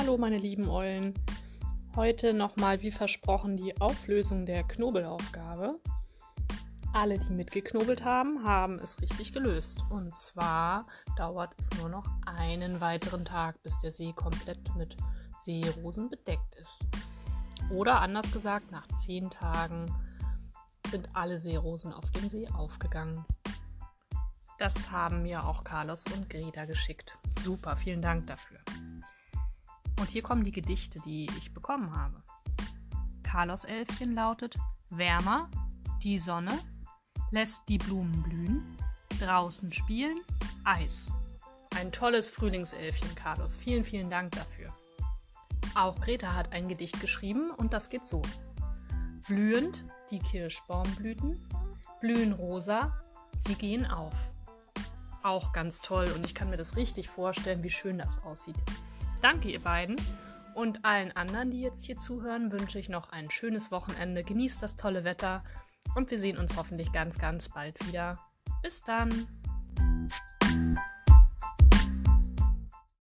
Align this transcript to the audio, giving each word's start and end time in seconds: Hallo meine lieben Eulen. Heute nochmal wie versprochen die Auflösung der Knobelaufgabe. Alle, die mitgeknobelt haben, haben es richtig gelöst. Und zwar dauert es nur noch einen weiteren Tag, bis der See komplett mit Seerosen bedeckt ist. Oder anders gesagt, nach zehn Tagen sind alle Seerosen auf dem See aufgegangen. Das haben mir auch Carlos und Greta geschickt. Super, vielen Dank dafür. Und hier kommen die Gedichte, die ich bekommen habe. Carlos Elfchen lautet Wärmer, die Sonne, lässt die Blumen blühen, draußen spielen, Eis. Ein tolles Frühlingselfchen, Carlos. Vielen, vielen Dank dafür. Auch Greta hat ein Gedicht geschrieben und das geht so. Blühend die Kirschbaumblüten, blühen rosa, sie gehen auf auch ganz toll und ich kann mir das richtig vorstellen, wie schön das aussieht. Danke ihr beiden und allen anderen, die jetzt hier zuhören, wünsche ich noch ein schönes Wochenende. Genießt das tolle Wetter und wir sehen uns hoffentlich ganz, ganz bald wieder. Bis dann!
Hallo 0.00 0.16
meine 0.16 0.38
lieben 0.38 0.70
Eulen. 0.70 1.12
Heute 1.94 2.32
nochmal 2.32 2.80
wie 2.80 2.90
versprochen 2.90 3.58
die 3.58 3.78
Auflösung 3.82 4.46
der 4.46 4.62
Knobelaufgabe. 4.62 5.78
Alle, 6.94 7.18
die 7.18 7.34
mitgeknobelt 7.34 8.02
haben, 8.02 8.42
haben 8.42 8.78
es 8.78 8.98
richtig 9.02 9.34
gelöst. 9.34 9.84
Und 9.90 10.16
zwar 10.16 10.86
dauert 11.18 11.52
es 11.58 11.68
nur 11.78 11.90
noch 11.90 12.06
einen 12.24 12.80
weiteren 12.80 13.26
Tag, 13.26 13.62
bis 13.62 13.76
der 13.80 13.90
See 13.90 14.14
komplett 14.14 14.74
mit 14.74 14.96
Seerosen 15.36 16.08
bedeckt 16.08 16.54
ist. 16.54 16.86
Oder 17.70 18.00
anders 18.00 18.32
gesagt, 18.32 18.72
nach 18.72 18.86
zehn 18.88 19.28
Tagen 19.28 19.94
sind 20.90 21.10
alle 21.12 21.38
Seerosen 21.38 21.92
auf 21.92 22.10
dem 22.12 22.30
See 22.30 22.48
aufgegangen. 22.48 23.22
Das 24.56 24.90
haben 24.90 25.24
mir 25.24 25.46
auch 25.46 25.62
Carlos 25.62 26.06
und 26.06 26.30
Greta 26.30 26.64
geschickt. 26.64 27.18
Super, 27.38 27.76
vielen 27.76 28.00
Dank 28.00 28.28
dafür. 28.28 28.60
Und 30.00 30.10
hier 30.10 30.22
kommen 30.22 30.44
die 30.44 30.52
Gedichte, 30.52 30.98
die 31.00 31.28
ich 31.38 31.52
bekommen 31.52 31.94
habe. 31.94 32.22
Carlos 33.22 33.64
Elfchen 33.64 34.14
lautet 34.14 34.56
Wärmer, 34.88 35.50
die 36.02 36.18
Sonne, 36.18 36.58
lässt 37.30 37.62
die 37.68 37.78
Blumen 37.78 38.22
blühen, 38.22 38.78
draußen 39.20 39.72
spielen, 39.72 40.18
Eis. 40.64 41.12
Ein 41.76 41.92
tolles 41.92 42.30
Frühlingselfchen, 42.30 43.14
Carlos. 43.14 43.56
Vielen, 43.56 43.84
vielen 43.84 44.10
Dank 44.10 44.32
dafür. 44.32 44.74
Auch 45.74 46.00
Greta 46.00 46.34
hat 46.34 46.52
ein 46.52 46.68
Gedicht 46.68 47.00
geschrieben 47.00 47.50
und 47.50 47.72
das 47.72 47.90
geht 47.90 48.06
so. 48.06 48.22
Blühend 49.28 49.84
die 50.10 50.18
Kirschbaumblüten, 50.18 51.38
blühen 52.00 52.32
rosa, 52.32 53.00
sie 53.46 53.54
gehen 53.54 53.86
auf 53.86 54.14
auch 55.22 55.52
ganz 55.52 55.80
toll 55.80 56.10
und 56.14 56.24
ich 56.24 56.34
kann 56.34 56.50
mir 56.50 56.56
das 56.56 56.76
richtig 56.76 57.08
vorstellen, 57.08 57.62
wie 57.62 57.70
schön 57.70 57.98
das 57.98 58.18
aussieht. 58.24 58.56
Danke 59.20 59.50
ihr 59.50 59.60
beiden 59.60 59.96
und 60.54 60.84
allen 60.84 61.12
anderen, 61.12 61.50
die 61.50 61.60
jetzt 61.60 61.84
hier 61.84 61.96
zuhören, 61.96 62.52
wünsche 62.52 62.78
ich 62.78 62.88
noch 62.88 63.10
ein 63.10 63.30
schönes 63.30 63.70
Wochenende. 63.70 64.22
Genießt 64.22 64.62
das 64.62 64.76
tolle 64.76 65.04
Wetter 65.04 65.44
und 65.94 66.10
wir 66.10 66.18
sehen 66.18 66.38
uns 66.38 66.56
hoffentlich 66.56 66.92
ganz, 66.92 67.18
ganz 67.18 67.48
bald 67.48 67.86
wieder. 67.86 68.18
Bis 68.62 68.82
dann! 68.82 69.26